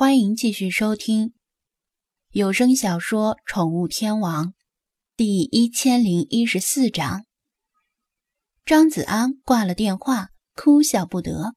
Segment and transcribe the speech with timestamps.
[0.00, 1.34] 欢迎继续收听
[2.30, 4.46] 有声小说《宠物天王》
[5.14, 7.26] 第一千零一十四章。
[8.64, 11.54] 张子安挂了电话，哭笑不得。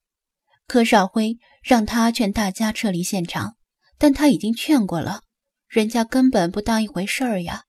[0.68, 3.56] 柯少辉让他劝大家撤离现场，
[3.98, 5.22] 但他已经劝过了，
[5.70, 7.64] 人家根本不当一回事儿呀。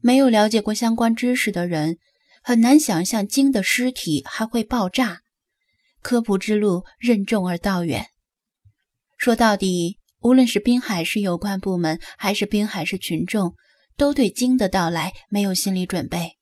[0.00, 1.98] 没有了解过相关知识的人，
[2.42, 5.20] 很难想象鲸的尸体还会爆炸。
[6.00, 8.06] 科普之路任重而道远。
[9.24, 13.54] 说到底，无论是滨海市有关部门，还是滨海市群众，
[13.96, 16.36] 都对鲸的到来没有心理准备。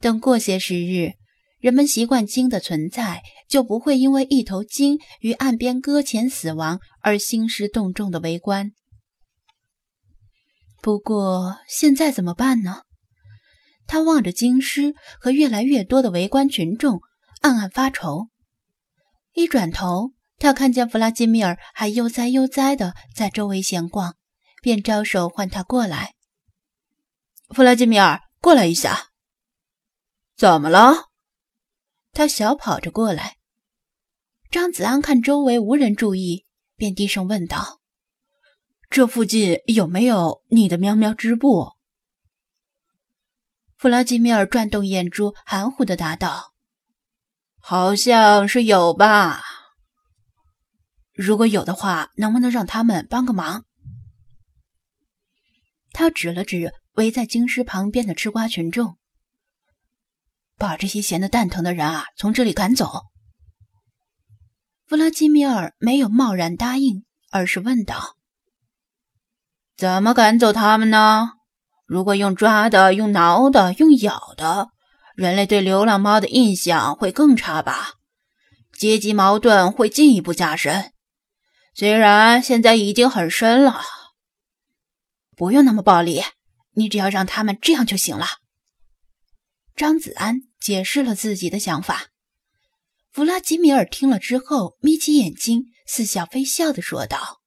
[0.00, 1.12] 等过些时日，
[1.58, 8.72] 人们习惯鲸的存在，就不会因为一头鲸于岸边搁浅死亡而兴师动众的围观。
[10.80, 12.84] 不过现在怎么办呢？
[13.86, 17.02] 他望着鲸尸和越来越多的围观群众，
[17.42, 18.28] 暗暗发愁。
[19.34, 20.14] 一转头。
[20.38, 24.14] 他看见弗拉基米尔还悠哉悠哉的在周围闲逛，
[24.62, 26.14] 便招手唤他过来。
[27.50, 29.08] 弗拉基米尔，过来一下。
[30.36, 31.08] 怎么了？
[32.12, 33.38] 他小跑着过来。
[34.50, 37.80] 张子安看周围无人注意，便低声问道
[38.88, 41.72] ：“这附近有没有你的喵喵织布？”
[43.76, 46.54] 弗拉基米尔转动眼珠，含糊的答道
[47.60, 49.42] ：“好像是有吧。”
[51.18, 53.64] 如果有的话，能不能让他们帮个忙？
[55.90, 58.96] 他指了指围在京师旁边的吃瓜群众，
[60.56, 63.02] 把这些闲得蛋疼的人啊，从这里赶走。
[64.86, 68.16] 弗拉基米尔没有贸然答应，而是问道
[69.76, 71.32] ：“怎么赶走他们呢？
[71.84, 74.68] 如果用抓的、用挠的、用咬的，
[75.16, 77.94] 人类对流浪猫的印象会更差吧？
[78.72, 80.92] 阶级矛盾会进一步加深。”
[81.78, 83.82] 虽然现在已经很深了，
[85.36, 86.24] 不用那么暴力，
[86.72, 88.26] 你只要让他们这样就行了。
[89.76, 92.06] 张子安解释了自己的想法。
[93.12, 97.38] 弗拉基米尔听了之后，眯起眼睛，似笑非笑的说道：“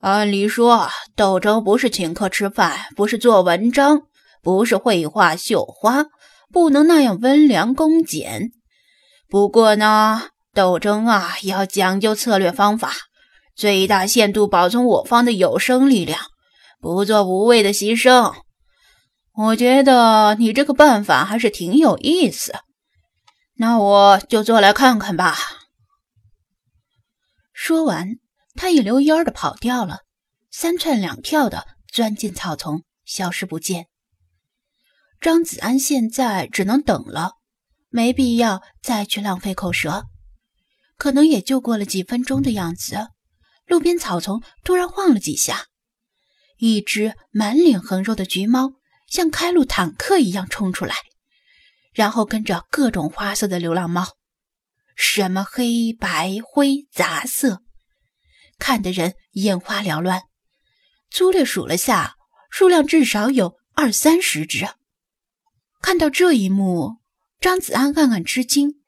[0.00, 4.04] 按理说，斗争不是请客吃饭，不是做文章，
[4.42, 6.06] 不是绘画绣花，
[6.50, 8.52] 不能那样温良恭俭。
[9.28, 12.92] 不过呢……”斗争啊，要讲究策略方法，
[13.54, 16.18] 最大限度保存我方的有生力量，
[16.80, 18.34] 不做无谓的牺牲。
[19.34, 22.56] 我觉得你这个办法还是挺有意思，
[23.54, 25.36] 那我就做来看看吧。
[27.52, 28.16] 说完，
[28.56, 30.00] 他一溜烟的跑掉了，
[30.50, 33.86] 三窜两跳的钻进草丛，消失不见。
[35.20, 37.34] 张子安现在只能等了，
[37.90, 40.06] 没必要再去浪费口舌。
[40.98, 43.08] 可能也就过了几分钟的样子，
[43.64, 45.66] 路边草丛突然晃了几下，
[46.58, 48.72] 一只满脸横肉的橘猫
[49.06, 50.96] 像开路坦克一样冲出来，
[51.92, 54.16] 然后跟着各种花色的流浪猫，
[54.96, 57.62] 什么黑白灰杂色，
[58.58, 60.22] 看得人眼花缭乱。
[61.10, 62.16] 粗略数了下，
[62.50, 64.68] 数量至少有二三十只。
[65.80, 66.96] 看到这一幕，
[67.40, 68.80] 张子安暗暗吃惊，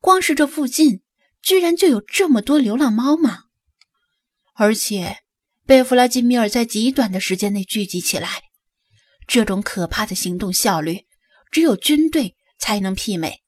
[0.00, 1.02] 光是这附近。
[1.42, 3.44] 居然就有这么多流浪猫吗？
[4.54, 5.18] 而且
[5.64, 8.42] 被弗拉基米尔在极短的时间内聚集起来，
[9.26, 11.06] 这种可怕的行动效率，
[11.50, 13.40] 只有军队才能媲美。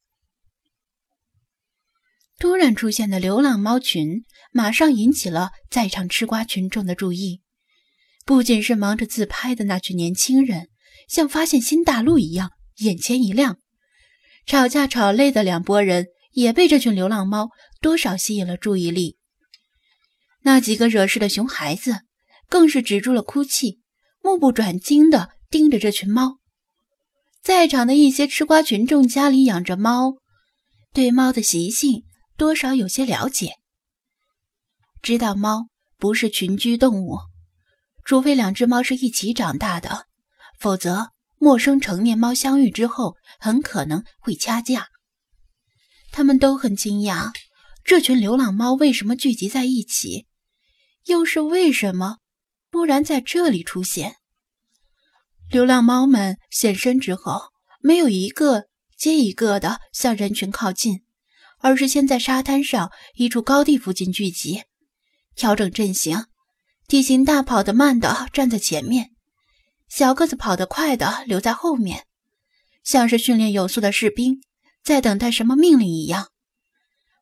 [2.38, 7.42] 突然出现的流浪猫群，马上引起了在场吃瓜群众的注意。
[8.24, 10.70] 不仅是忙着自拍的那群年轻人，
[11.08, 13.58] 像发现新大陆一样，眼前一亮。
[14.46, 16.06] 吵架吵累的两拨人。
[16.32, 17.50] 也被这群流浪猫
[17.80, 19.16] 多少吸引了注意力。
[20.42, 22.00] 那几个惹事的熊孩子
[22.48, 23.80] 更是止住了哭泣，
[24.22, 26.38] 目不转睛地盯着这群猫。
[27.42, 30.14] 在场的一些吃瓜群众家里养着猫，
[30.92, 32.04] 对猫的习性
[32.36, 33.54] 多少有些了解，
[35.00, 35.68] 知道猫
[35.98, 37.18] 不是群居动物，
[38.04, 40.06] 除非两只猫是一起长大的，
[40.58, 44.91] 否则陌生成年猫相遇之后很可能会掐架。
[46.12, 47.32] 他们都很惊讶，
[47.82, 50.26] 这群流浪猫为什么聚集在一起，
[51.06, 52.18] 又是为什么
[52.70, 54.16] 突然在这里出现？
[55.50, 57.50] 流浪猫们现身之后，
[57.80, 58.66] 没有一个
[58.96, 61.02] 接一个的向人群靠近，
[61.60, 64.62] 而是先在沙滩上一处高地附近聚集，
[65.34, 66.26] 调整阵型，
[66.86, 69.10] 体型大跑得慢的站在前面，
[69.88, 72.04] 小个子跑得快的留在后面，
[72.84, 74.42] 像是训练有素的士兵。
[74.82, 76.30] 在等待什么命令一样，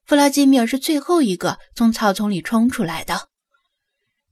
[0.07, 3.29] 弗拉基米尔是最后一个从草丛里冲出来的，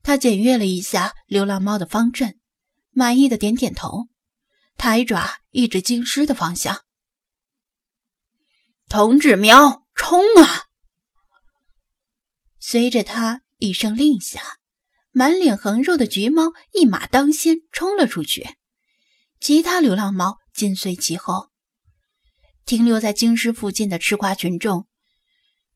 [0.02, 2.40] 他检阅了一下流浪猫的方阵，
[2.90, 4.08] 满意的点点头，
[4.76, 6.84] 抬爪一指京师的方向
[8.88, 10.64] ：“同志喵，冲啊！”
[12.58, 14.40] 随着他一声令下，
[15.10, 18.56] 满脸横肉的橘猫一马当先冲了出去，
[19.38, 21.47] 其他流浪猫紧随其后。
[22.68, 24.86] 停留在京师附近的吃瓜群众，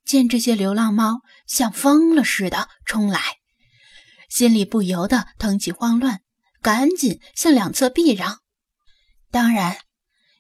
[0.05, 3.39] 见这些流浪猫像疯了似的冲来，
[4.29, 6.21] 心里不由得腾起慌乱，
[6.61, 8.43] 赶紧向两侧避让。
[9.31, 9.79] 当然，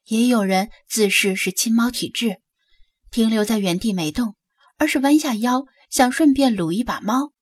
[0.04, 2.42] 也有人自视是亲猫体质，
[3.10, 4.36] 停留在原地没动，
[4.76, 7.32] 而是弯下腰想顺便撸一把猫。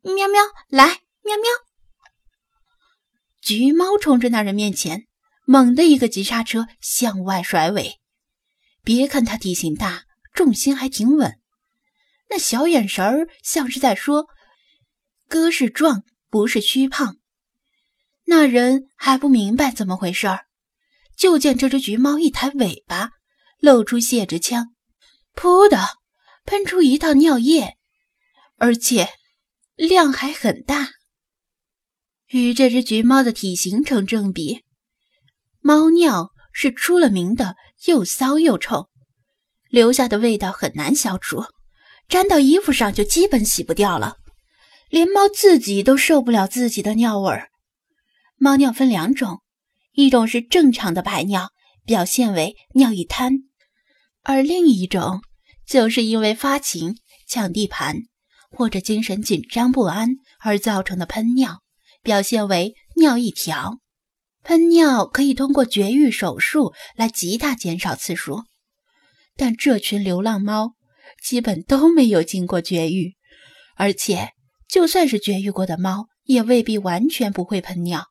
[0.00, 1.44] 喵喵，来，喵喵！
[3.42, 5.07] 橘猫冲着那人面前。
[5.50, 7.98] 猛的一个急刹车，向外甩尾。
[8.84, 10.04] 别看他体型大，
[10.34, 11.40] 重心还挺稳，
[12.28, 14.26] 那小眼神儿像是在说
[15.26, 17.16] ：“哥是壮，不是虚胖。”
[18.28, 20.44] 那人还不明白怎么回事儿，
[21.16, 23.12] 就见这只橘猫一抬尾巴，
[23.58, 24.74] 露出泄殖腔，
[25.34, 25.78] 噗的
[26.44, 27.78] 喷出一道尿液，
[28.58, 29.08] 而且
[29.76, 30.90] 量还很大，
[32.26, 34.67] 与这只橘猫的体型成正比。
[35.60, 37.56] 猫尿是出了名的
[37.86, 38.88] 又骚又臭，
[39.68, 41.44] 留下的味道很难消除，
[42.08, 44.16] 粘到衣服上就基本洗不掉了，
[44.88, 47.50] 连猫自己都受不了自己的尿味儿。
[48.36, 49.42] 猫尿分两种，
[49.92, 51.50] 一种是正常的排尿，
[51.84, 53.32] 表现为尿一滩；
[54.22, 55.22] 而另一种
[55.66, 56.96] 就是因为发情、
[57.26, 57.96] 抢地盘
[58.50, 60.10] 或者精神紧张不安
[60.40, 61.62] 而造成的喷尿，
[62.02, 63.80] 表现为尿一条。
[64.44, 68.44] 喷尿可以通过绝育手术来极大减少次数，
[69.36, 70.74] 但这群流浪猫
[71.22, 73.16] 基本都没有经过绝育，
[73.76, 74.30] 而且
[74.68, 78.06] 就算是绝育过的猫，也未必完全不会喷尿。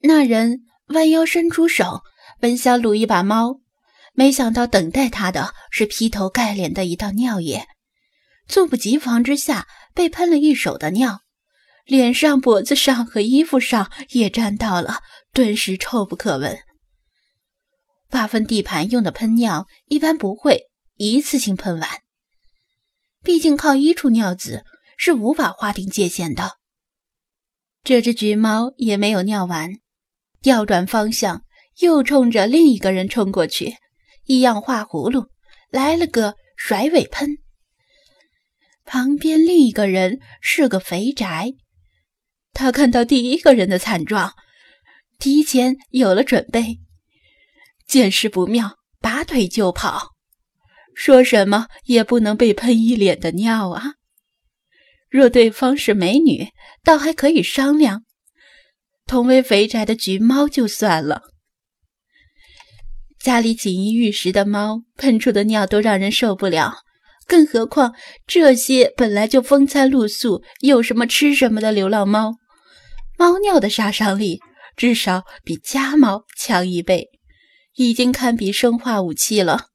[0.00, 2.02] 那人弯腰伸出手，
[2.40, 3.60] 本想撸一把猫，
[4.12, 7.66] 没想到等待他的是劈头盖脸的一道尿液，
[8.48, 11.20] 猝不及防之下被喷了一手的尿。
[11.86, 15.02] 脸上、脖子上和衣服上也沾到了，
[15.32, 16.58] 顿时臭不可闻。
[18.08, 20.64] 划分地盘用的喷尿一般不会
[20.96, 21.88] 一次性喷完，
[23.22, 24.64] 毕竟靠一处尿渍
[24.96, 26.56] 是无法划定界限的。
[27.84, 29.70] 这只橘猫也没有尿完，
[30.42, 31.44] 调转方向，
[31.78, 33.76] 又冲着另一个人冲过去，
[34.24, 35.28] 一样画葫芦，
[35.70, 37.38] 来了个甩尾喷。
[38.84, 41.52] 旁边另一个人是个肥宅。
[42.58, 44.32] 他看到第一个人的惨状，
[45.18, 46.78] 提前有了准备，
[47.86, 50.14] 见势不妙，拔腿就跑，
[50.94, 53.96] 说什么也不能被喷一脸的尿啊！
[55.10, 56.48] 若对方是美女，
[56.82, 57.98] 倒还可以商量；
[59.06, 61.24] 同为肥宅的橘猫就算了，
[63.20, 66.78] 家里锦衣玉食的猫喷出的尿都让人受不了，
[67.26, 67.94] 更何况
[68.26, 72.36] 这些本来就风餐露宿、有什么吃什么的流浪猫。
[73.18, 74.40] 猫尿的杀伤力
[74.76, 77.08] 至少比家猫强一倍，
[77.76, 79.68] 已经堪比生化武器了。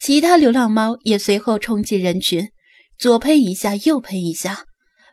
[0.00, 2.50] 其他流浪猫也随后冲进人群，
[2.98, 4.64] 左喷一下，右喷一下，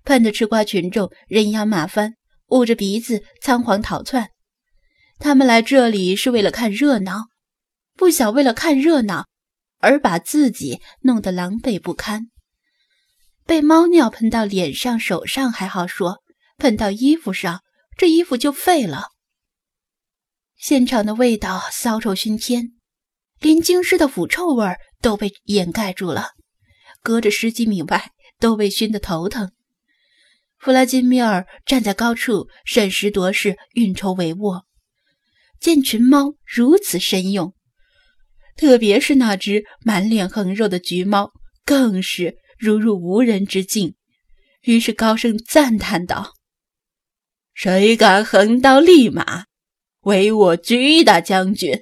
[0.03, 2.15] 喷的吃瓜群众人仰马翻，
[2.47, 4.29] 捂着鼻子仓皇逃窜。
[5.19, 7.27] 他们来这里是为了看热闹，
[7.95, 9.27] 不想为了看热闹
[9.77, 12.29] 而把自己弄得狼狈不堪。
[13.45, 16.20] 被猫尿喷到脸上、手上还好说。
[16.61, 17.63] 喷到衣服上，
[17.97, 19.07] 这衣服就废了。
[20.55, 22.73] 现场的味道骚臭熏天，
[23.39, 24.67] 连京师的腐臭味
[25.01, 26.33] 都被掩盖住了，
[27.01, 29.51] 隔着十几米外都被熏得头疼。
[30.59, 34.61] 弗拉基米尔站在高处审时度势，运筹帷幄，
[35.59, 37.55] 见群猫如此神勇，
[38.55, 41.31] 特别是那只满脸横肉的橘猫，
[41.65, 43.95] 更是如入无人之境，
[44.61, 46.35] 于是高声赞叹道。
[47.53, 49.45] 谁敢横刀立马，
[50.01, 51.79] 唯我居大将军？